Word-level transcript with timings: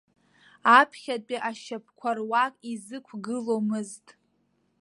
Аԥхьатәи 0.79 1.43
ашьапқәа 1.49 2.09
руак 2.17 2.55
изықәгыломызт. 2.73 4.07